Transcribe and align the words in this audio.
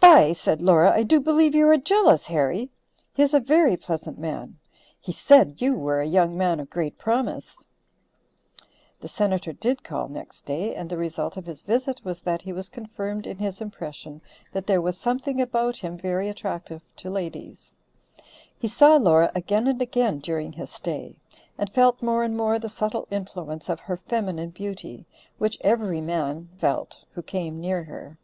"Fie," 0.00 0.34
said 0.34 0.60
Laura, 0.60 0.90
"I 0.92 1.04
do 1.04 1.20
believe 1.20 1.54
you 1.54 1.68
are 1.68 1.76
jealous, 1.76 2.26
Harry. 2.26 2.68
He 3.14 3.22
is 3.22 3.32
a 3.32 3.38
very 3.38 3.76
pleasant 3.76 4.18
man. 4.18 4.58
He 5.00 5.12
said 5.12 5.60
you 5.62 5.76
were 5.76 6.00
a 6.00 6.04
young 6.08 6.36
man 6.36 6.58
of 6.58 6.68
great 6.68 6.98
promise." 6.98 7.64
The 8.98 9.06
Senator 9.06 9.52
did 9.52 9.84
call 9.84 10.08
next 10.08 10.44
day, 10.44 10.74
and 10.74 10.90
the 10.90 10.96
result 10.96 11.36
of 11.36 11.46
his 11.46 11.62
visit 11.62 12.00
was 12.04 12.20
that 12.22 12.42
he 12.42 12.52
was 12.52 12.68
confirmed 12.68 13.24
in 13.24 13.38
his 13.38 13.60
impression 13.60 14.20
that 14.50 14.66
there 14.66 14.80
was 14.80 14.98
something 14.98 15.40
about 15.40 15.76
him 15.76 15.96
very 15.96 16.28
attractive 16.28 16.82
to 16.96 17.08
ladies. 17.08 17.72
He 18.58 18.66
saw 18.66 18.96
Laura 18.96 19.30
again 19.32 19.68
and 19.68 19.80
again 19.80 20.18
during 20.18 20.52
his 20.54 20.70
stay, 20.70 21.14
and 21.56 21.70
felt 21.72 22.02
more 22.02 22.24
and 22.24 22.36
more 22.36 22.58
the 22.58 22.68
subtle 22.68 23.06
influence 23.12 23.68
of 23.68 23.78
her 23.78 23.96
feminine 23.96 24.50
beauty, 24.50 25.06
which 25.38 25.56
every 25.60 26.00
man 26.00 26.48
felt 26.58 27.04
who 27.12 27.22
came 27.22 27.60
near 27.60 27.84
her. 27.84 28.18